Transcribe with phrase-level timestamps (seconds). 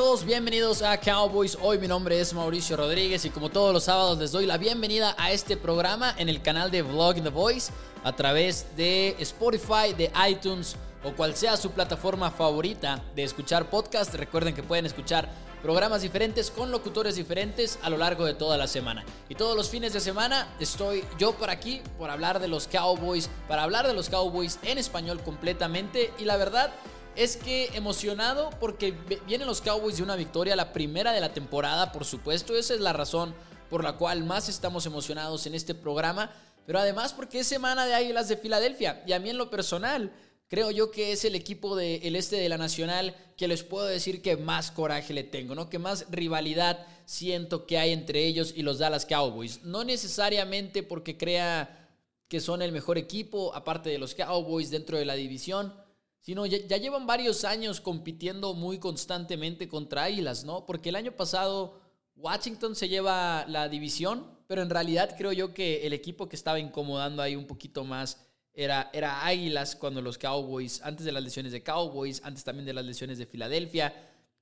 [0.00, 1.58] Todos, bienvenidos a Cowboys.
[1.60, 5.14] Hoy mi nombre es Mauricio Rodríguez y como todos los sábados les doy la bienvenida
[5.18, 7.70] a este programa en el canal de Vlog The Voice
[8.02, 14.14] a través de Spotify, de iTunes o cual sea su plataforma favorita de escuchar podcast.
[14.14, 15.28] Recuerden que pueden escuchar
[15.60, 19.04] programas diferentes con locutores diferentes a lo largo de toda la semana.
[19.28, 23.28] Y todos los fines de semana estoy yo por aquí por hablar de los Cowboys,
[23.46, 26.72] para hablar de los Cowboys en español completamente y la verdad
[27.20, 28.92] es que emocionado porque
[29.26, 32.56] vienen los Cowboys de una victoria, la primera de la temporada, por supuesto.
[32.56, 33.34] Esa es la razón
[33.68, 36.32] por la cual más estamos emocionados en este programa.
[36.64, 39.02] Pero además porque es semana de Águilas de Filadelfia.
[39.06, 40.10] Y a mí en lo personal,
[40.48, 44.22] creo yo que es el equipo del este de la Nacional que les puedo decir
[44.22, 45.68] que más coraje le tengo, ¿no?
[45.68, 49.62] Que más rivalidad siento que hay entre ellos y los Dallas Cowboys.
[49.62, 51.86] No necesariamente porque crea
[52.28, 55.74] que son el mejor equipo, aparte de los Cowboys dentro de la división
[56.20, 60.66] sino ya, llevan varios años compitiendo muy constantemente contra Águilas, ¿no?
[60.66, 61.80] Porque el año pasado
[62.14, 66.60] Washington se lleva la división, pero en realidad creo yo que el equipo que estaba
[66.60, 68.18] incomodando ahí un poquito más
[68.52, 72.74] era, era Águilas cuando los Cowboys, antes de las lesiones de Cowboys, antes también de
[72.74, 73.94] las lesiones de Filadelfia.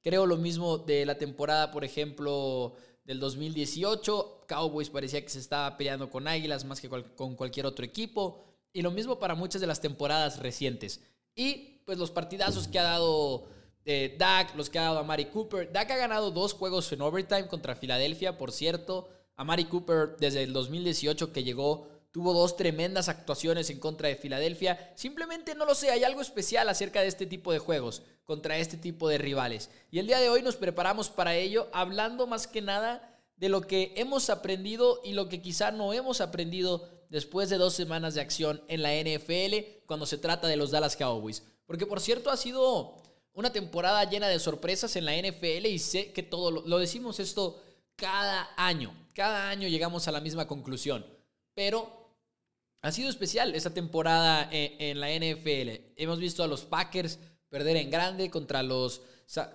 [0.03, 2.75] Creo lo mismo de la temporada, por ejemplo,
[3.05, 4.47] del 2018.
[4.49, 8.43] Cowboys parecía que se estaba peleando con Águilas más que con cualquier otro equipo.
[8.73, 11.01] Y lo mismo para muchas de las temporadas recientes.
[11.39, 13.47] Y pues los partidazos que ha dado
[13.85, 15.73] eh, Dak, los que ha dado a Mari Cooper.
[15.73, 19.09] Dak ha ganado dos juegos en overtime contra Filadelfia, por cierto.
[19.37, 24.17] A Mari Cooper desde el 2018 que llegó tuvo dos tremendas actuaciones en contra de
[24.17, 24.93] Filadelfia.
[24.97, 28.77] Simplemente no lo sé, hay algo especial acerca de este tipo de juegos contra este
[28.77, 29.71] tipo de rivales.
[29.93, 33.61] Y el día de hoy nos preparamos para ello hablando más que nada de lo
[33.61, 38.21] que hemos aprendido y lo que quizá no hemos aprendido después de dos semanas de
[38.21, 41.43] acción en la NFL cuando se trata de los Dallas Cowboys.
[41.67, 42.97] Porque por cierto ha sido
[43.33, 47.63] una temporada llena de sorpresas en la NFL y sé que todo lo, decimos esto
[47.97, 48.95] cada año.
[49.15, 51.05] Cada año llegamos a la misma conclusión.
[51.55, 52.15] Pero
[52.83, 55.93] ha sido especial esta temporada en, en la NFL.
[55.97, 59.03] Hemos visto a los Packers perder en grande contra los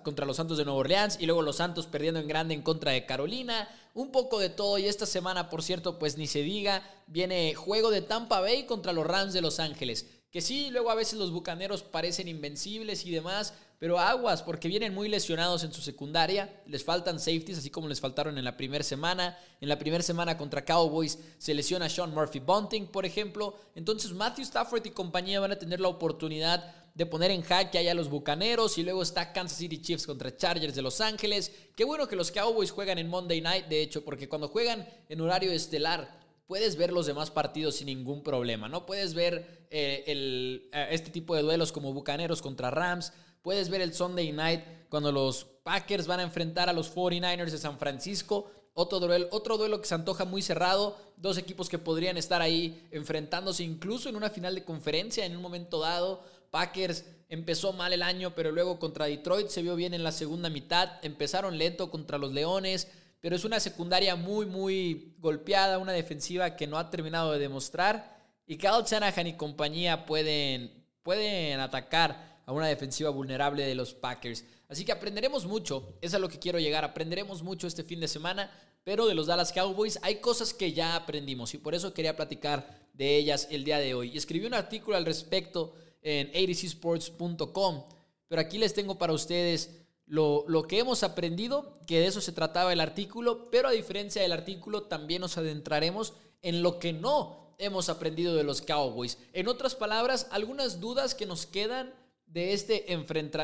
[0.03, 2.91] contra los Santos de Nueva Orleans y luego los Santos perdiendo en grande en contra
[2.91, 3.67] de Carolina.
[3.93, 7.91] Un poco de todo y esta semana, por cierto, pues ni se diga, viene juego
[7.91, 10.07] de Tampa Bay contra los Rams de Los Ángeles.
[10.31, 13.53] Que sí, luego a veces los Bucaneros parecen invencibles y demás,
[13.83, 17.99] pero aguas porque vienen muy lesionados en su secundaria, les faltan safeties así como les
[17.99, 19.37] faltaron en la primera semana.
[19.59, 23.59] En la primera semana contra Cowboys se lesiona Sean Murphy Bunting, por ejemplo.
[23.75, 27.91] Entonces Matthew Stafford y compañía van a tener la oportunidad de poner en jaque allá
[27.91, 31.51] a los Bucaneros y luego está Kansas City Chiefs contra Chargers de Los Ángeles.
[31.75, 35.19] Qué bueno que los Cowboys juegan en Monday Night, de hecho, porque cuando juegan en
[35.19, 38.85] horario estelar puedes ver los demás partidos sin ningún problema, ¿no?
[38.85, 43.11] Puedes ver eh, el, eh, este tipo de duelos como Bucaneros contra Rams,
[43.43, 47.57] puedes ver el Sunday Night cuando los Packers van a enfrentar a los 49ers de
[47.57, 48.49] San Francisco.
[48.73, 50.97] Otro duelo, otro duelo que se antoja muy cerrado.
[51.17, 55.41] Dos equipos que podrían estar ahí enfrentándose incluso en una final de conferencia en un
[55.41, 56.23] momento dado.
[56.49, 60.49] Packers empezó mal el año, pero luego contra Detroit se vio bien en la segunda
[60.49, 60.89] mitad.
[61.01, 62.87] Empezaron lento contra los Leones,
[63.19, 68.21] pero es una secundaria muy, muy golpeada, una defensiva que no ha terminado de demostrar.
[68.45, 74.45] Y Kyle Shanahan y compañía pueden, pueden atacar a una defensiva vulnerable de los Packers.
[74.69, 78.07] Así que aprenderemos mucho, es a lo que quiero llegar, aprenderemos mucho este fin de
[78.07, 78.51] semana,
[78.83, 82.87] pero de los Dallas Cowboys hay cosas que ya aprendimos y por eso quería platicar
[82.93, 84.17] de ellas el día de hoy.
[84.17, 87.83] Escribí un artículo al respecto en adcsports.com.
[88.27, 92.31] Pero aquí les tengo para ustedes lo, lo, que hemos aprendido, que de eso se
[92.31, 97.55] trataba el artículo, pero a diferencia del artículo también nos adentraremos en lo que no
[97.57, 99.17] hemos aprendido de los Cowboys.
[99.33, 101.93] En otras palabras, algunas dudas que nos quedan
[102.33, 102.85] de este,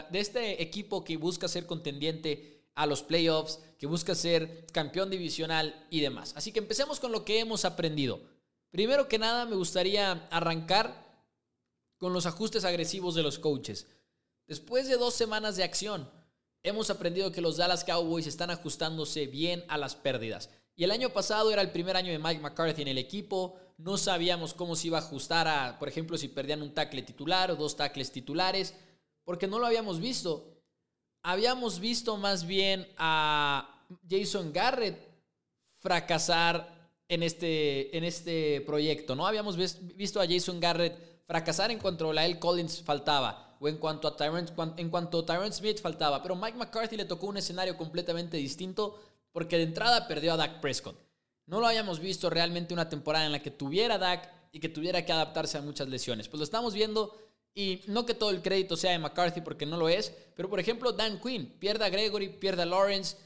[0.10, 5.86] de este equipo que busca ser contendiente a los playoffs, que busca ser campeón divisional
[5.92, 6.34] y demás.
[6.36, 8.20] Así que empecemos con lo que hemos aprendido.
[8.72, 11.08] Primero que nada, me gustaría arrancar
[11.98, 13.86] con los ajustes agresivos de los coaches.
[14.48, 16.10] Después de dos semanas de acción,
[16.64, 20.50] hemos aprendido que los Dallas Cowboys están ajustándose bien a las pérdidas.
[20.76, 23.60] Y el año pasado era el primer año de Mike McCarthy en el equipo.
[23.80, 27.50] No sabíamos cómo se iba a ajustar a, por ejemplo, si perdían un tackle titular
[27.50, 28.76] o dos tackles titulares,
[29.24, 30.52] porque no lo habíamos visto.
[31.24, 35.00] Habíamos visto más bien a Jason Garrett
[35.80, 39.26] fracasar en este, en este proyecto, ¿no?
[39.26, 39.56] Habíamos
[39.96, 44.16] visto a Jason Garrett fracasar en cuanto a Lael Collins faltaba o en cuanto a
[44.18, 48.36] Tyrant, en cuanto a Tyrant Smith faltaba, pero Mike McCarthy le tocó un escenario completamente
[48.36, 49.00] distinto
[49.32, 51.09] porque de entrada perdió a Dak Prescott.
[51.50, 55.04] No lo habíamos visto realmente una temporada en la que tuviera Dak y que tuviera
[55.04, 56.28] que adaptarse a muchas lesiones.
[56.28, 57.18] Pues lo estamos viendo
[57.56, 60.60] y no que todo el crédito sea de McCarthy porque no lo es, pero por
[60.60, 63.18] ejemplo Dan Quinn pierde a Gregory, pierde a Lawrence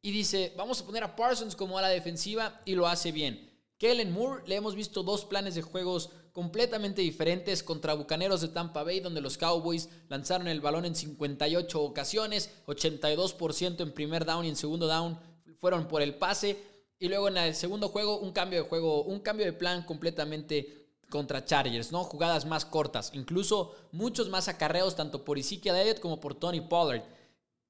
[0.00, 3.50] y dice, vamos a poner a Parsons como a la defensiva y lo hace bien.
[3.78, 8.84] Kellen Moore, le hemos visto dos planes de juegos completamente diferentes contra Bucaneros de Tampa
[8.84, 14.50] Bay, donde los Cowboys lanzaron el balón en 58 ocasiones, 82% en primer down y
[14.50, 15.18] en segundo down
[15.58, 16.70] fueron por el pase.
[17.02, 20.86] Y luego en el segundo juego, un cambio de juego, un cambio de plan completamente
[21.10, 22.04] contra Chargers, ¿no?
[22.04, 27.02] Jugadas más cortas, incluso muchos más acarreos, tanto por Ezekiel Elliott como por Tony Pollard.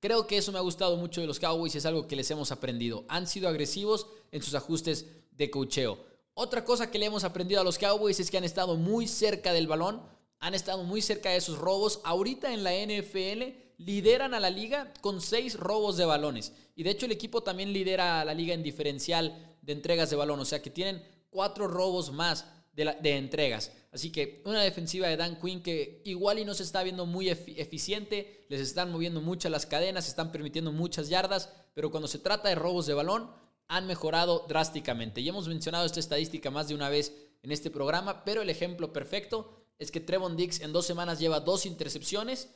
[0.01, 2.53] Creo que eso me ha gustado mucho de los Cowboys es algo que les hemos
[2.53, 3.07] aprendido.
[3.09, 6.05] Han sido agresivos en sus ajustes de cocheo.
[6.35, 9.55] Otra cosa que le hemos aprendido a los Cowboys es que han estado muy cerca
[9.55, 10.03] del balón,
[10.41, 12.01] han estado muy cerca de esos robos.
[12.05, 16.53] Ahorita en la NFL lideran a la liga con seis robos de balones.
[16.75, 20.17] Y de hecho el equipo también lidera a la liga en diferencial de entregas de
[20.17, 20.41] balón.
[20.41, 23.73] O sea que tienen cuatro robos más de, entregas.
[23.93, 27.29] Así que una defensiva de Dan Quinn que igual y no se está viendo muy
[27.29, 28.47] eficiente.
[28.49, 31.51] Les están moviendo muchas las cadenas, están permitiendo muchas yardas.
[31.75, 33.31] Pero cuando se trata de robos de balón,
[33.69, 35.21] han mejorado drásticamente.
[35.21, 38.25] Y hemos mencionado esta estadística más de una vez en este programa.
[38.25, 42.49] Pero el ejemplo perfecto es que Trevon Dix en dos semanas lleva dos intercepciones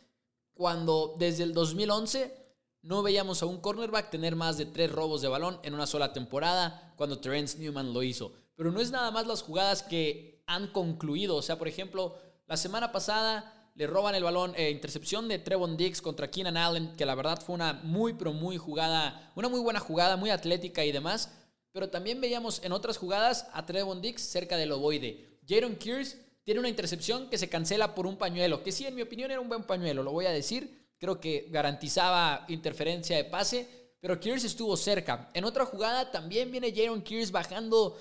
[0.56, 2.34] cuando desde el 2011
[2.80, 6.12] no veíamos a un cornerback tener más de tres robos de balón en una sola
[6.12, 8.32] temporada cuando Terence Newman lo hizo.
[8.54, 11.36] Pero no es nada más las jugadas que han concluido.
[11.36, 12.16] O sea, por ejemplo,
[12.46, 16.96] la semana pasada le roban el balón, eh, intercepción de Trevon Diggs contra Keenan Allen,
[16.96, 20.82] que la verdad fue una muy, pero muy jugada, una muy buena jugada, muy atlética
[20.82, 21.30] y demás.
[21.72, 25.38] Pero también veíamos en otras jugadas a Trevon Diggs cerca del ovoide.
[25.46, 29.02] Jaron Kears tiene una intercepción que se cancela por un pañuelo, que sí, en mi
[29.02, 30.86] opinión era un buen pañuelo, lo voy a decir.
[30.96, 33.68] Creo que garantizaba interferencia de pase,
[34.00, 35.28] pero Kears estuvo cerca.
[35.34, 38.00] En otra jugada también viene Jaron Kears bajando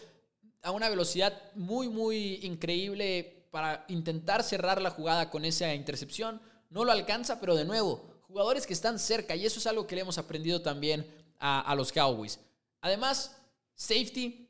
[0.61, 6.39] a una velocidad muy, muy increíble para intentar cerrar la jugada con esa intercepción.
[6.69, 9.95] No lo alcanza, pero de nuevo, jugadores que están cerca, y eso es algo que
[9.95, 11.03] le hemos aprendido también
[11.39, 12.39] a, a los Cowboys.
[12.79, 13.35] Además,
[13.73, 14.47] safety,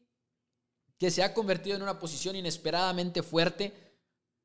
[0.98, 3.85] que se ha convertido en una posición inesperadamente fuerte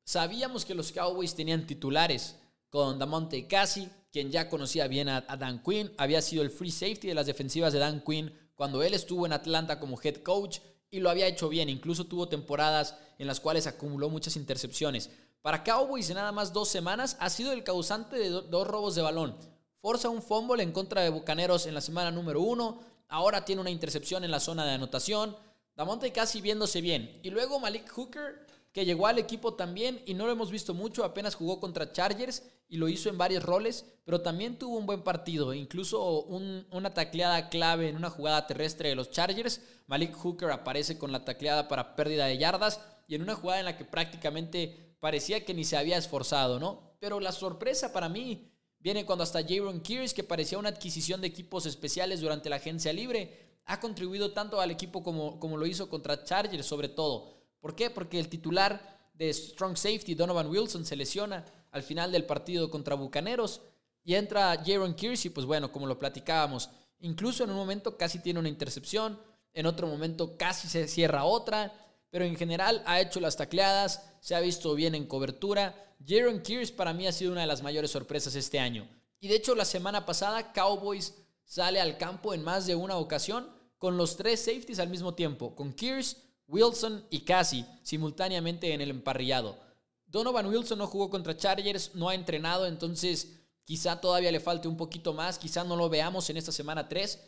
[0.03, 2.37] Sabíamos que los Cowboys tenían titulares
[2.69, 7.07] con Damonte Cassie, quien ya conocía bien a, Dan Quinn, había sido el free safety
[7.07, 10.59] de las defensivas de Dan Quinn cuando él estuvo en Atlanta como head coach
[10.89, 15.09] y lo había hecho bien, incluso tuvo temporadas en las cuales acumuló muchas intercepciones.
[15.41, 19.01] Para Cowboys en nada más dos semanas ha sido el causante de dos robos de
[19.01, 19.35] balón.
[19.79, 23.71] Forza un fumble en contra de Bucaneros en la semana número uno, ahora tiene una
[23.71, 25.35] intercepción en la zona de anotación,
[25.75, 27.19] Damonte Cassie viéndose bien.
[27.23, 31.03] Y luego Malik Hooker que llegó al equipo también y no lo hemos visto mucho,
[31.03, 35.03] apenas jugó contra Chargers y lo hizo en varios roles, pero también tuvo un buen
[35.03, 39.61] partido, incluso una tacleada clave en una jugada terrestre de los Chargers.
[39.87, 43.65] Malik Hooker aparece con la tacleada para pérdida de yardas y en una jugada en
[43.65, 46.95] la que prácticamente parecía que ni se había esforzado, ¿no?
[46.99, 51.27] Pero la sorpresa para mí viene cuando hasta Jaron Kears, que parecía una adquisición de
[51.27, 55.89] equipos especiales durante la agencia libre, ha contribuido tanto al equipo como, como lo hizo
[55.89, 57.40] contra Chargers sobre todo.
[57.61, 57.89] ¿Por qué?
[57.89, 62.95] Porque el titular de Strong Safety, Donovan Wilson, se lesiona al final del partido contra
[62.95, 63.61] Bucaneros
[64.03, 68.39] y entra Jaron Kersey, pues bueno, como lo platicábamos, incluso en un momento casi tiene
[68.39, 69.19] una intercepción,
[69.53, 71.71] en otro momento casi se cierra otra,
[72.09, 75.95] pero en general ha hecho las tacleadas, se ha visto bien en cobertura.
[76.05, 78.89] Jaron Kears para mí ha sido una de las mayores sorpresas este año.
[79.19, 81.13] Y de hecho la semana pasada Cowboys
[81.45, 85.55] sale al campo en más de una ocasión con los tres safeties al mismo tiempo,
[85.55, 86.17] con Kears,
[86.51, 89.57] Wilson y Cassie simultáneamente en el emparrillado.
[90.05, 94.75] Donovan Wilson no jugó contra Chargers, no ha entrenado, entonces quizá todavía le falte un
[94.75, 97.19] poquito más, quizá no lo veamos en esta semana 3,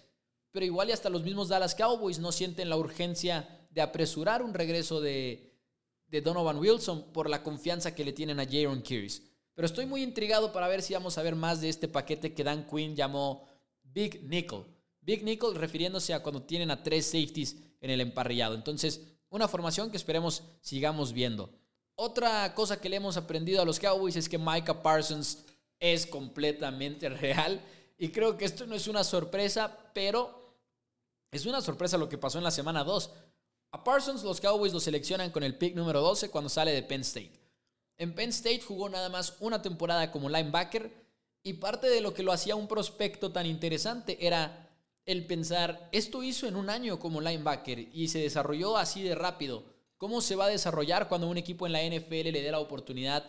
[0.51, 4.53] pero igual y hasta los mismos Dallas Cowboys no sienten la urgencia de apresurar un
[4.53, 5.49] regreso de,
[6.23, 9.23] Donovan Wilson por la confianza que le tienen a Jaron Kears.
[9.55, 12.43] Pero estoy muy intrigado para ver si vamos a ver más de este paquete que
[12.43, 13.47] Dan Quinn llamó
[13.81, 14.63] Big Nickel.
[15.01, 18.55] Big Nickel refiriéndose a cuando tienen a tres safeties en el emparrillado.
[18.55, 21.51] Entonces, una formación que esperemos sigamos viendo.
[21.95, 25.45] Otra cosa que le hemos aprendido a los Cowboys es que Micah Parsons
[25.79, 27.61] es completamente real.
[27.97, 30.57] Y creo que esto no es una sorpresa, pero
[31.31, 33.11] es una sorpresa lo que pasó en la semana 2.
[33.73, 37.01] A Parsons los Cowboys lo seleccionan con el pick número 12 cuando sale de Penn
[37.01, 37.33] State.
[37.97, 40.89] En Penn State jugó nada más una temporada como linebacker
[41.43, 44.72] y parte de lo que lo hacía un prospecto tan interesante era
[45.05, 49.63] el pensar, esto hizo en un año como linebacker y se desarrolló así de rápido.
[49.97, 53.25] ¿Cómo se va a desarrollar cuando un equipo en la NFL le dé la oportunidad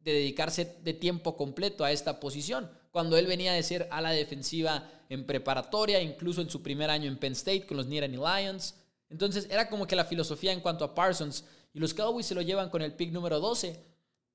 [0.00, 2.70] de dedicarse de tiempo completo a esta posición?
[2.90, 7.18] Cuando él venía de ser ala defensiva en preparatoria, incluso en su primer año en
[7.18, 8.74] Penn State con los Nittany Lions.
[9.10, 12.42] Entonces era como que la filosofía en cuanto a Parsons y los Cowboys se lo
[12.42, 13.80] llevan con el pick número 12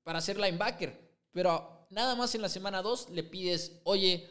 [0.02, 0.98] para ser linebacker.
[1.32, 4.28] Pero nada más en la semana 2 le pides, oye,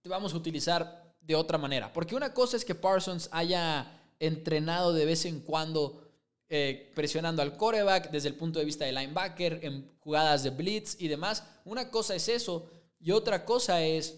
[0.00, 1.92] te vamos a utilizar de otra manera.
[1.92, 3.86] Porque una cosa es que Parsons haya
[4.18, 6.02] entrenado de vez en cuando
[6.48, 10.96] eh, presionando al coreback desde el punto de vista de linebacker, en jugadas de blitz
[10.98, 11.44] y demás.
[11.64, 12.68] Una cosa es eso
[12.98, 14.16] y otra cosa es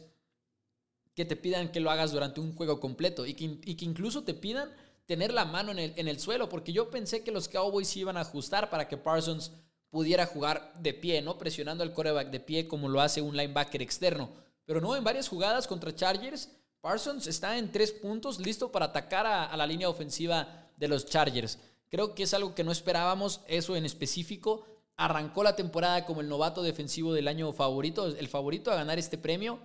[1.15, 4.75] que te pidan que lo hagas durante un juego completo y que, incluso te pidan
[5.05, 8.71] tener la mano en el, suelo, porque yo pensé que los Cowboys iban a ajustar
[8.71, 9.53] para que Parsons
[9.91, 11.37] pudiera jugar de pie, ¿no?
[11.37, 14.31] Presionando al coreback de pie como lo hace un linebacker externo.
[14.65, 16.49] Pero no, en varias jugadas contra Chargers
[16.83, 21.61] Parsons está en tres puntos, listo para atacar a, la línea ofensiva de los Chargers.
[21.89, 24.67] Creo que es algo que no esperábamos, eso en específico.
[24.97, 29.17] Arrancó la temporada como el novato defensivo del año favorito, el favorito a ganar este
[29.17, 29.61] premio.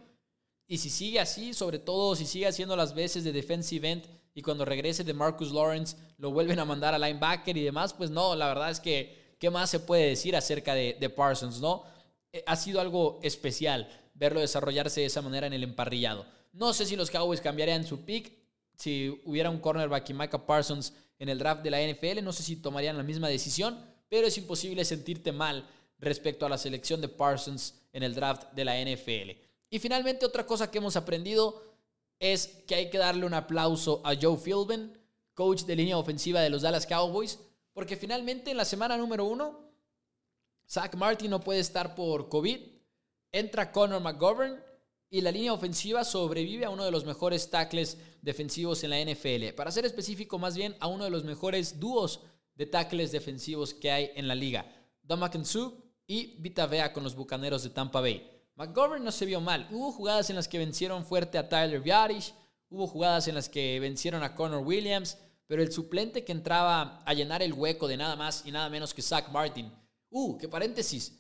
[0.68, 4.06] Y si sigue así, sobre todo si sigue haciendo las veces de defensive end
[4.36, 8.12] y cuando regrese de Marcus Lawrence lo vuelven a mandar a linebacker y demás, pues
[8.12, 11.84] no, la verdad es que, ¿qué más se puede decir acerca de, de Parsons, no?
[12.32, 16.37] Eh, ha sido algo especial verlo desarrollarse de esa manera en el emparrillado.
[16.58, 18.36] No sé si los Cowboys cambiarían su pick
[18.76, 22.24] si hubiera un cornerback y Micah Parsons en el draft de la NFL.
[22.24, 26.58] No sé si tomarían la misma decisión, pero es imposible sentirte mal respecto a la
[26.58, 29.40] selección de Parsons en el draft de la NFL.
[29.70, 31.64] Y finalmente otra cosa que hemos aprendido
[32.18, 34.98] es que hay que darle un aplauso a Joe Philbin,
[35.36, 37.38] coach de línea ofensiva de los Dallas Cowboys,
[37.72, 39.60] porque finalmente en la semana número uno,
[40.68, 42.58] Zach Martin no puede estar por COVID,
[43.32, 44.66] entra Connor McGovern
[45.10, 49.56] y la línea ofensiva sobrevive a uno de los mejores tackles defensivos en la NFL.
[49.56, 52.22] Para ser específico, más bien a uno de los mejores dúos
[52.56, 54.66] de tackles defensivos que hay en la liga.
[55.44, 55.74] Su
[56.08, 58.30] y Vita Vea con los Bucaneros de Tampa Bay.
[58.56, 59.68] McGovern no se vio mal.
[59.72, 62.34] Hubo jugadas en las que vencieron fuerte a Tyler Viarish,
[62.70, 67.14] hubo jugadas en las que vencieron a Connor Williams, pero el suplente que entraba a
[67.14, 69.72] llenar el hueco de nada más y nada menos que Zach Martin.
[70.10, 71.14] Uh, qué paréntesis.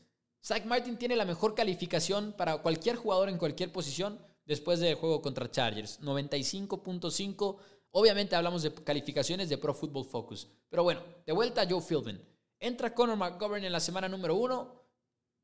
[0.47, 5.21] Zach Martin tiene la mejor calificación para cualquier jugador en cualquier posición después del juego
[5.21, 5.99] contra Chargers.
[5.99, 7.57] 95.5.
[7.91, 10.47] Obviamente hablamos de calificaciones de Pro Football Focus.
[10.69, 12.25] Pero bueno, de vuelta a Joe Philbin.
[12.61, 14.85] Entra Conor McGovern en la semana número uno.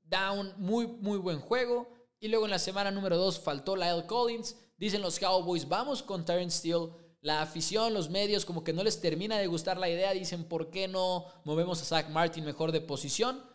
[0.04, 1.90] Da un muy, muy buen juego.
[2.22, 4.56] Y luego en la semana número dos faltó Lyle Collins.
[4.78, 6.92] Dicen los Cowboys, vamos con Terrence Steele.
[7.20, 10.14] La afición, los medios, como que no les termina de gustar la idea.
[10.14, 13.52] Dicen, ¿por qué no movemos a Zach Martin mejor de posición?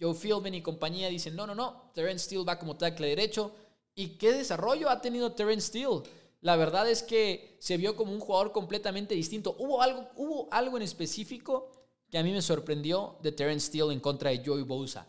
[0.00, 3.52] Joe Philbin y compañía dicen, no, no, no, Terence Steele va como tackle derecho.
[3.94, 6.02] ¿Y qué desarrollo ha tenido Terence Steele?
[6.40, 9.56] La verdad es que se vio como un jugador completamente distinto.
[9.58, 11.70] Hubo algo, hubo algo en específico
[12.10, 15.06] que a mí me sorprendió de Terence Steele en contra de Joey Bosa.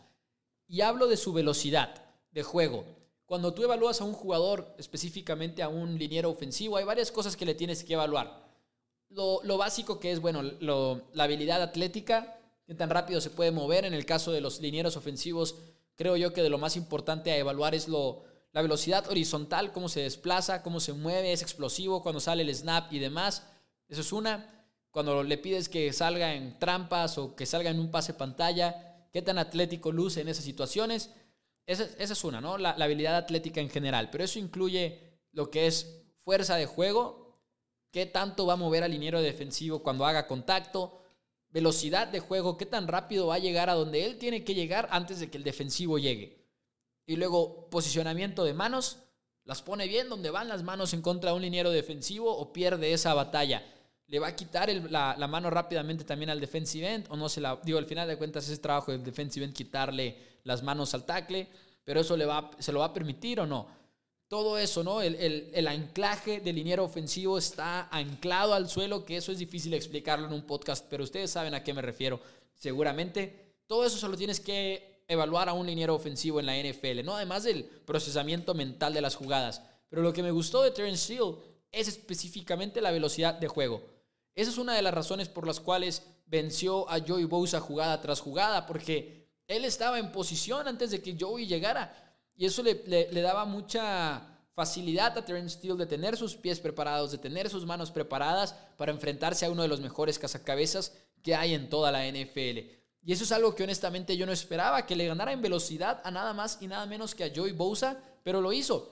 [0.68, 2.84] Y hablo de su velocidad de juego.
[3.24, 7.46] Cuando tú evalúas a un jugador, específicamente a un liniero ofensivo, hay varias cosas que
[7.46, 8.42] le tienes que evaluar.
[9.08, 13.84] Lo, básico que es, bueno, la habilidad atlética, qué tan rápido se puede mover.
[13.84, 15.56] En el caso de los linieros ofensivos,
[15.96, 19.88] creo yo que de lo más importante a evaluar es lo, la velocidad horizontal, cómo
[19.88, 23.46] se desplaza, cómo se mueve, es explosivo cuando sale el snap y demás.
[23.88, 24.66] Eso es una.
[24.90, 29.22] Cuando le pides que salga en trampas o que salga en un pase pantalla, qué
[29.22, 31.10] tan atlético luce en esas situaciones.
[31.64, 32.58] Esa, es una, ¿no?
[32.58, 34.10] La, la habilidad atlética en general.
[34.10, 37.40] Pero eso incluye lo que es fuerza de juego,
[37.90, 41.01] qué tanto va a mover al liniero defensivo cuando haga contacto,
[41.52, 44.88] velocidad de juego, qué tan rápido va a llegar a donde él tiene que llegar
[44.90, 46.42] antes de que el defensivo llegue.
[47.06, 48.98] Y luego posicionamiento de manos,
[49.44, 52.92] las pone bien donde van las manos en contra de un liniero defensivo o pierde
[52.92, 53.62] esa batalla.
[54.06, 57.58] Le va a quitar la, mano rápidamente también al defensive end o no se la...
[57.62, 61.48] Digo, al final de cuentas es trabajo del defensive end quitarle las manos al tackle,
[61.84, 63.81] pero eso le va, se lo va a permitir o no
[64.32, 65.02] todo eso, ¿no?
[65.02, 70.32] El, anclaje del liniero ofensivo está anclado al suelo, que eso es difícil explicarlo en
[70.32, 72.18] un podcast, pero ustedes saben a qué me refiero,
[72.54, 73.56] seguramente.
[73.66, 77.14] Todo eso solo tienes que evaluar a un liniero ofensivo en la NFL, ¿no?
[77.14, 79.60] Además del procesamiento mental de las jugadas.
[79.90, 81.34] pero lo que me gustó de Terence Steele
[81.70, 83.82] es específicamente la velocidad de juego.
[84.34, 88.20] Esa es una de las razones por las cuales venció a Joey Bosa jugada tras
[88.20, 92.11] jugada, porque él estaba en posición antes de que Joey llegara.
[92.36, 97.18] Y eso le, daba mucha facilidad a Terence Steele de tener sus pies preparados, de
[97.18, 101.68] tener sus manos preparadas para enfrentarse a uno de los mejores cazacabezas que hay en
[101.68, 102.58] toda la NFL.
[103.04, 106.10] Y eso es algo que honestamente yo no esperaba, que le ganara en velocidad a
[106.10, 108.90] nada más y nada menos que a Joey Bosa, pero lo hizo.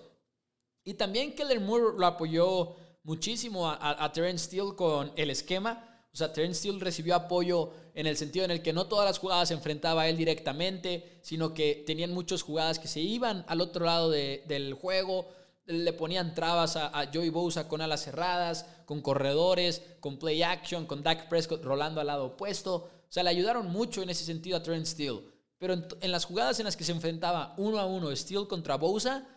[0.85, 5.90] Y también Keller Moore lo apoyó muchísimo a, a, Terence Steele con el esquema.
[6.13, 9.19] O sea, Terence Steele recibió apoyo en el sentido en el que no todas las
[9.19, 13.61] jugadas se enfrentaba a él directamente, sino que tenían muchas jugadas que se iban al
[13.61, 15.29] otro lado del juego,
[15.67, 20.87] le ponían trabas a, a, Joey Bosa con alas cerradas, con corredores, con play action,
[20.87, 22.75] con Dak Prescott rolando al lado opuesto.
[22.75, 25.21] O sea, le ayudaron mucho en ese sentido a Trent Steele.
[25.59, 29.29] Pero en, las jugadas en las que se enfrentaba uno a uno Steele contra Bosa,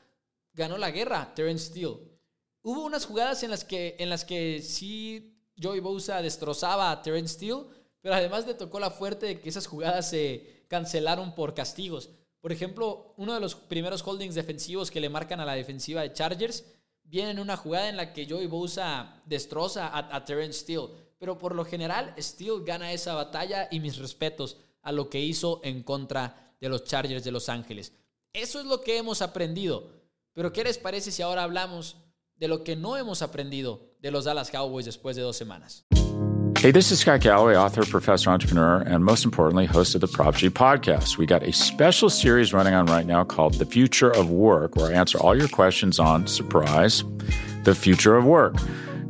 [0.54, 1.98] ganó la guerra Terence Steele.
[2.62, 7.36] Hubo unas jugadas en las que, en las que sí Joey Bosa destrozaba a Terence
[7.36, 7.64] Steele,
[8.02, 12.10] pero además le tocó la fuerte de que esas jugadas se cancelaron por castigos.
[12.42, 16.14] Por ejemplo, uno de los primeros holdings defensivos que le marcan a la defensiva de
[16.14, 16.66] Chargers
[17.04, 20.90] viene en una jugada en la que Joey Bosa destroza a, a Terence Steele.
[21.18, 25.62] Pero por lo general, Steele gana esa batalla y mis respetos a lo que hizo
[25.64, 27.94] en contra de los Chargers de Los Ángeles.
[28.34, 29.90] Eso es lo que hemos aprendido.
[30.34, 31.96] Pero ¿qué les parece si ahora hablamos
[32.40, 35.86] de lo que no hemos aprendido de los Dallas Cowboys después de dos semanas?
[36.64, 40.36] Hey, this is Scott Galloway, author, professor, entrepreneur, and most importantly, host of the Prop
[40.36, 41.18] G podcast.
[41.18, 44.90] We got a special series running on right now called The Future of Work, where
[44.90, 47.04] I answer all your questions on surprise,
[47.66, 48.56] the future of work.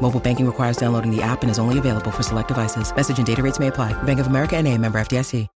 [0.00, 2.94] Mobile banking requires downloading the app and is only available for select devices.
[2.96, 3.92] Message and data rates may apply.
[4.04, 5.48] Bank of America NA, member FDIC.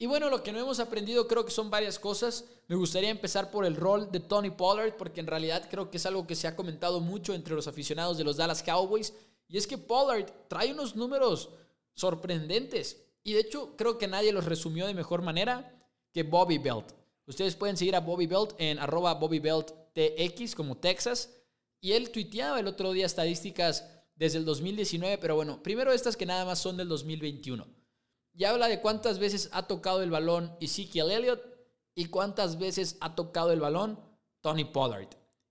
[0.00, 2.44] Y bueno, lo que no hemos aprendido creo que son varias cosas.
[2.68, 6.06] Me gustaría empezar por el rol de Tony Pollard, porque en realidad creo que es
[6.06, 9.12] algo que se ha comentado mucho entre los aficionados de los Dallas Cowboys.
[9.48, 11.50] Y es que Pollard trae unos números
[11.94, 13.02] sorprendentes.
[13.24, 15.74] Y de hecho, creo que nadie los resumió de mejor manera
[16.12, 16.92] que Bobby Belt.
[17.26, 21.28] Ustedes pueden seguir a Bobby Belt en arroba Bobby Belt TX como Texas.
[21.80, 26.26] Y él tuiteaba el otro día estadísticas desde el 2019, pero bueno, primero estas que
[26.26, 27.78] nada más son del 2021
[28.38, 31.42] y habla de cuántas veces ha tocado el balón Ezekiel Elliott
[31.96, 33.98] y cuántas veces ha tocado el balón
[34.40, 35.08] Tony Pollard.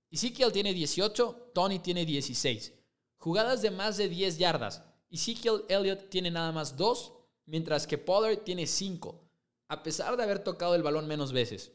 [0.09, 2.73] Ezekiel tiene 18, Tony tiene 16.
[3.17, 4.83] Jugadas de más de 10 yardas.
[5.11, 7.13] Ezekiel Elliott tiene nada más 2,
[7.45, 9.21] mientras que Pollard tiene 5,
[9.67, 11.73] a pesar de haber tocado el balón menos veces.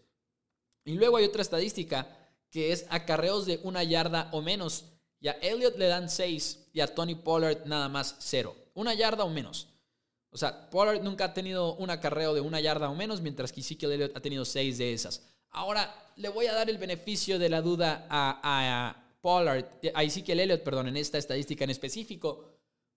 [0.84, 2.21] Y luego hay otra estadística
[2.52, 4.84] que es acarreos de una yarda o menos.
[5.18, 8.54] Y a Elliott le dan 6 y a Tony Pollard nada más 0.
[8.74, 9.68] Una yarda o menos.
[10.30, 13.60] O sea, Pollard nunca ha tenido un acarreo de una yarda o menos, mientras que
[13.60, 15.22] Ezekiel Elliott ha tenido seis de esas.
[15.50, 20.40] Ahora, le voy a dar el beneficio de la duda a, a Pollard, a Ezekiel
[20.40, 22.48] Elliott, perdón, en esta estadística en específico,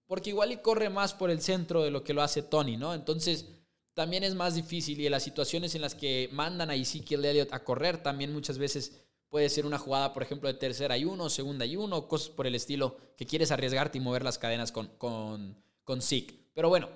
[0.06, 2.94] porque igual y corre más por el centro de lo que lo hace Tony, ¿no?
[2.94, 3.46] Entonces,
[3.94, 7.54] también es más difícil y en las situaciones en las que mandan a Ezekiel Elliott
[7.54, 9.05] a correr, también muchas veces
[9.36, 12.48] puede ser una jugada, por ejemplo, de tercera y uno, segunda y uno, cosas por
[12.48, 16.34] el estilo, que quieres arriesgarte y mover las cadenas con, con, con Zeke.
[16.54, 16.88] Pero bueno,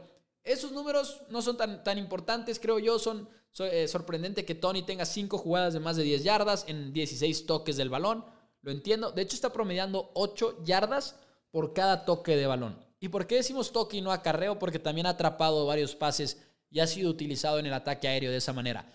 [0.45, 2.97] esos números no son tan, tan importantes, creo yo.
[2.97, 3.27] Son
[3.59, 7.75] eh, sorprendente que Tony tenga 5 jugadas de más de 10 yardas en 16 toques
[7.75, 8.23] del balón.
[8.61, 9.11] Lo entiendo.
[9.11, 11.17] De hecho, está promediando 8 yardas
[11.51, 12.79] por cada toque de balón.
[13.01, 14.57] ¿Y por qué decimos toque y no acarreo?
[14.59, 18.37] Porque también ha atrapado varios pases y ha sido utilizado en el ataque aéreo de
[18.37, 18.89] esa manera.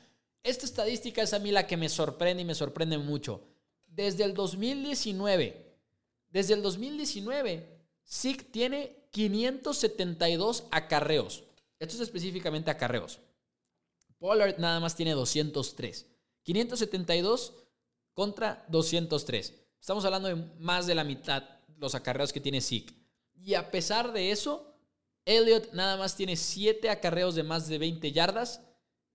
[0.45, 3.41] Esta estadística es a mí la que me sorprende y me sorprende mucho.
[3.87, 5.79] Desde el 2019,
[6.29, 11.45] desde el 2019, SIC tiene 572 acarreos.
[11.79, 13.21] Esto es específicamente acarreos.
[14.19, 16.07] Pollard nada más tiene 203.
[16.43, 17.55] 572
[18.13, 19.55] contra 203.
[19.81, 21.43] Estamos hablando de más de la mitad
[21.79, 22.95] los acarreos que tiene Zeke.
[23.35, 24.75] Y a pesar de eso,
[25.25, 28.61] Elliott nada más tiene 7 acarreos de más de 20 yardas,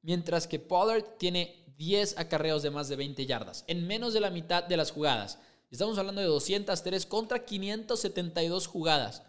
[0.01, 4.29] mientras que Pollard tiene 10 acarreos de más de 20 yardas, en menos de la
[4.29, 5.39] mitad de las jugadas.
[5.71, 9.23] Estamos hablando de 203 contra 572 jugadas.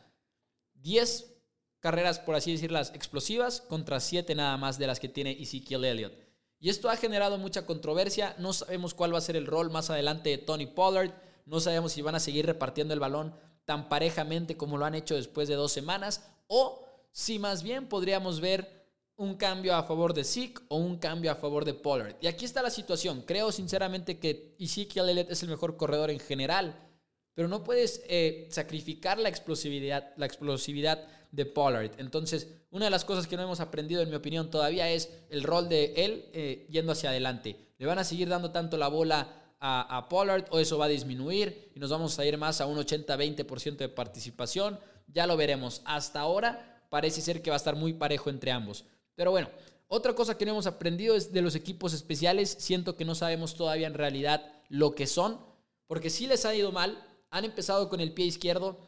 [0.74, 1.32] 10
[1.80, 6.14] carreras, por así decirlas, explosivas contra 7 nada más de las que tiene Ezekiel Elliott.
[6.58, 8.34] Y esto ha generado mucha controversia.
[8.38, 11.12] No sabemos cuál va a ser el rol más adelante de Tony Pollard.
[11.46, 15.14] No sabemos si van a seguir repartiendo el balón tan parejamente como lo han hecho
[15.14, 16.28] después de dos semanas.
[16.48, 18.79] O si más bien podríamos ver
[19.20, 22.16] un cambio a favor de Zeke o un cambio a favor de Pollard.
[22.22, 23.22] Y aquí está la situación.
[23.26, 26.74] Creo sinceramente que Ezekiel Elliott es el mejor corredor en general,
[27.34, 31.90] pero no puedes eh, sacrificar la explosividad, la explosividad de Pollard.
[31.98, 35.42] Entonces, una de las cosas que no hemos aprendido, en mi opinión, todavía es el
[35.42, 37.74] rol de él eh, yendo hacia adelante.
[37.76, 40.88] ¿Le van a seguir dando tanto la bola a, a Pollard o eso va a
[40.88, 44.80] disminuir y nos vamos a ir más a un 80-20% de participación?
[45.08, 45.82] Ya lo veremos.
[45.84, 48.86] Hasta ahora parece ser que va a estar muy parejo entre ambos.
[49.20, 49.50] Pero bueno,
[49.88, 52.56] otra cosa que no hemos aprendido es de los equipos especiales.
[52.58, 55.38] Siento que no sabemos todavía en realidad lo que son,
[55.86, 57.06] porque si les ha ido mal.
[57.28, 58.78] Han empezado con el pie izquierdo,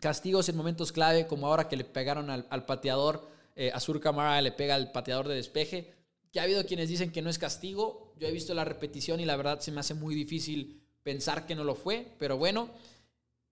[0.00, 3.28] castigos en momentos clave, como ahora que le pegaron al, pateador.
[3.54, 5.92] Eh, Azur Camara le pega al pateador de despeje.
[6.32, 8.14] Que ha habido quienes dicen que no es castigo.
[8.16, 11.54] Yo he visto la repetición y la verdad se me hace muy difícil pensar que
[11.54, 12.14] no lo fue.
[12.18, 12.70] Pero bueno,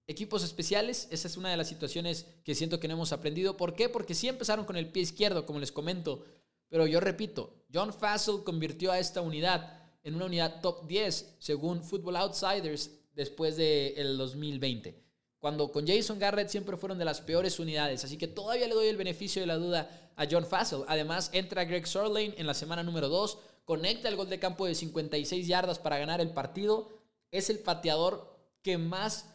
[0.07, 3.57] Equipos especiales, esa es una de las situaciones que siento que no hemos aprendido.
[3.57, 3.89] ¿Por qué?
[3.89, 6.25] Porque sí empezaron con el pie izquierdo, como les comento.
[6.69, 11.85] Pero yo repito, John Fassel convirtió a esta unidad en una unidad top 10 según
[11.85, 15.01] Football Outsiders después del 2020.
[15.39, 18.05] Cuando con Jason Garrett siempre fueron de las peores unidades.
[18.05, 20.85] Así que todavía le doy el beneficio de la duda a John Fassel.
[20.89, 23.39] Además, entra Greg Sorlane en la semana número 2.
[23.65, 26.91] Conecta el gol de campo de 56 yardas para ganar el partido.
[27.31, 29.32] Es el pateador que más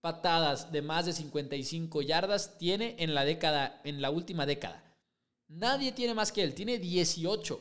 [0.00, 4.84] patadas de más de 55 yardas tiene en la década, en la última década.
[5.48, 7.60] Nadie tiene más que él, tiene 18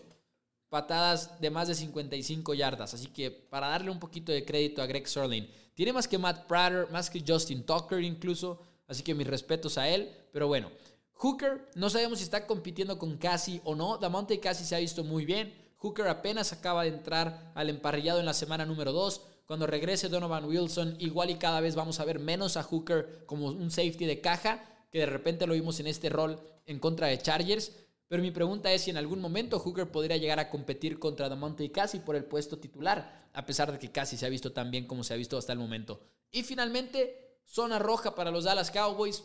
[0.70, 2.94] patadas de más de 55 yardas.
[2.94, 6.48] Así que para darle un poquito de crédito a Greg Serling, tiene más que Matt
[6.48, 8.60] Prater, más que Justin Tucker incluso.
[8.88, 10.12] Así que mis respetos a él.
[10.32, 10.72] Pero bueno,
[11.14, 13.98] Hooker, no sabemos si está compitiendo con Cassie o no.
[13.98, 15.54] Damonte Cassie se ha visto muy bien.
[15.78, 19.22] Hooker apenas acaba de entrar al emparrillado en la semana número 2.
[19.48, 23.48] Cuando regrese Donovan Wilson, igual y cada vez vamos a ver menos a Hooker como
[23.48, 27.18] un safety de caja, que de repente lo vimos en este rol en contra de
[27.18, 27.72] Chargers.
[28.10, 31.64] Pero mi pregunta es si en algún momento Hooker podría llegar a competir contra Damonte
[31.64, 34.70] y Cassie por el puesto titular, a pesar de que Cassie se ha visto tan
[34.70, 36.02] bien como se ha visto hasta el momento.
[36.30, 39.24] Y finalmente, zona roja para los Dallas Cowboys.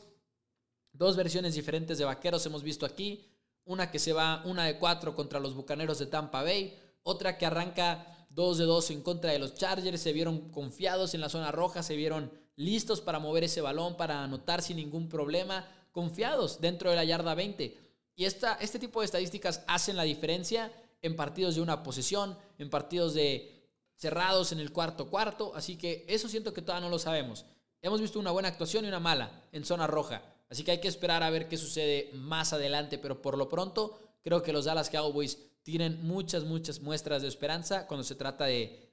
[0.93, 3.29] Dos versiones diferentes de vaqueros hemos visto aquí.
[3.65, 6.79] Una que se va una de cuatro contra los Bucaneros de Tampa Bay.
[7.03, 11.21] Otra que arranca 2 de 2 en contra de los Chargers, se vieron confiados en
[11.21, 15.69] la zona roja, se vieron listos para mover ese balón, para anotar sin ningún problema,
[15.93, 17.79] confiados dentro de la yarda 20.
[18.17, 22.71] Y esta, este tipo de estadísticas hacen la diferencia en partidos de una posesión, en
[22.71, 26.99] partidos de cerrados en el cuarto cuarto, así que eso siento que todavía no lo
[26.99, 27.45] sabemos.
[27.83, 30.89] Hemos visto una buena actuación y una mala en zona roja, así que hay que
[30.89, 34.91] esperar a ver qué sucede más adelante, pero por lo pronto creo que los Dallas
[34.91, 38.91] Cowboys tienen muchas, muchas muestras de esperanza cuando se trata de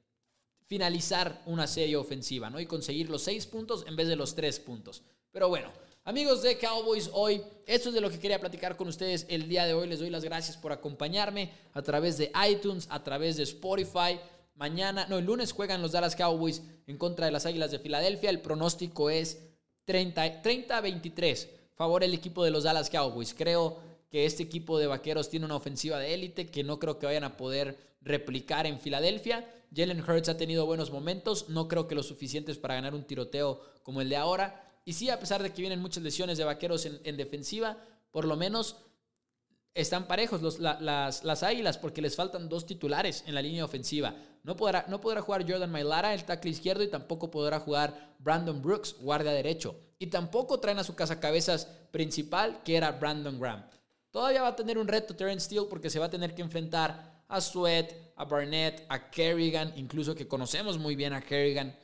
[0.67, 2.60] finalizar una serie ofensiva, ¿no?
[2.60, 5.01] Y conseguir los seis puntos en vez de los tres puntos.
[5.32, 5.71] Pero bueno,
[6.03, 9.65] amigos de Cowboys, hoy esto es de lo que quería platicar con ustedes el día
[9.65, 9.88] de hoy.
[9.88, 14.19] Les doy las gracias por acompañarme a través de iTunes, a través de Spotify.
[14.53, 18.29] Mañana, no, el lunes juegan los Dallas Cowboys en contra de las Águilas de Filadelfia.
[18.29, 19.39] El pronóstico es
[19.86, 21.49] 30, 30 23.
[21.73, 23.34] Favor el equipo de los Dallas Cowboys.
[23.34, 27.06] Creo que este equipo de vaqueros tiene una ofensiva de élite que no creo que
[27.06, 29.48] vayan a poder replicar en Filadelfia.
[29.76, 33.62] Jalen Hurts ha tenido buenos momentos, no creo que lo suficientes para ganar un tiroteo
[33.84, 34.65] como el de ahora.
[34.84, 37.78] Y sí, a pesar de que vienen muchas lesiones de vaqueros en, defensiva,
[38.12, 38.78] por lo menos
[39.76, 40.82] están parejos las,
[41.24, 44.15] las, águilas porque les faltan dos titulares en la línea ofensiva.
[44.43, 48.60] No podrá, no podrá jugar Jordan Mailara, el tackle izquierdo, y tampoco podrá jugar Brandon
[48.62, 49.80] Brooks, guardia derecho.
[50.00, 53.65] Y tampoco traen a su cazacabezas principal, que era Brandon Graham.
[54.12, 57.24] Todavía va a tener un reto Terrence Steele porque se va a tener que enfrentar
[57.28, 61.78] a Sweat, a Barnett, a Kerrigan, incluso que conocemos muy bien a Kerrigan.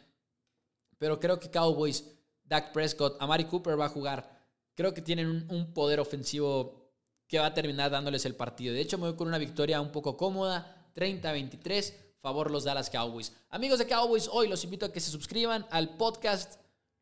[0.97, 2.03] Pero creo que Cowboys,
[2.43, 4.43] Dak Prescott, a Mari Cooper va a jugar.
[4.73, 6.91] Creo que tienen un, poder ofensivo
[7.27, 8.73] que va a terminar dándoles el partido.
[8.73, 13.33] De hecho, me voy con una victoria un poco cómoda, 30-23, favor los Dallas Cowboys.
[13.49, 16.59] Amigos de Cowboys, hoy los invito a que se suscriban al podcast.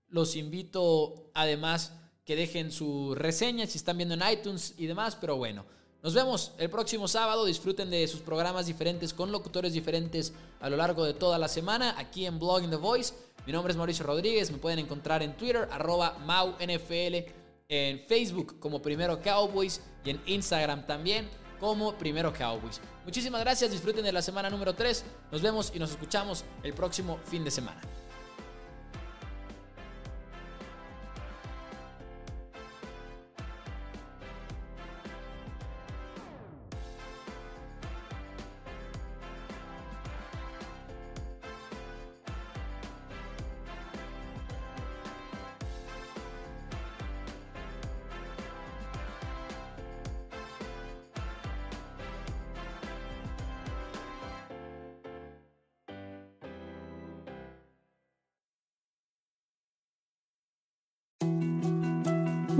[0.08, 1.94] Los invito además
[2.26, 5.66] que dejen su reseña si están viendo en iTunes y demás, pero bueno.
[6.02, 7.46] Nos vemos el próximo sábado.
[7.46, 11.96] Disfruten de sus programas diferentes con locutores diferentes a lo largo de toda la semana
[11.98, 13.14] aquí en Blogging The Voice.
[13.46, 14.52] Mi nombre es Mauricio Rodríguez.
[14.52, 17.32] Me pueden encontrar en Twitter, arroba MauNFL,
[17.70, 22.82] en Facebook como Primero Cowboys y en Instagram también como Primero Cowboys.
[23.06, 25.06] Muchísimas gracias, disfruten de la semana número 3.
[25.32, 27.80] Nos vemos y nos escuchamos el próximo fin de semana.